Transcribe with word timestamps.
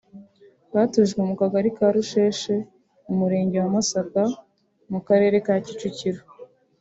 batujwe 0.75 1.19
mu 1.29 1.35
Kagari 1.41 1.69
ka 1.77 1.87
Rusheshe 1.95 2.55
mu 3.05 3.13
Murenge 3.19 3.57
wa 3.63 3.69
Masaka 3.75 4.21
mu 4.91 4.99
Karere 5.07 5.37
ka 5.45 5.55
Kicukiro 5.65 6.21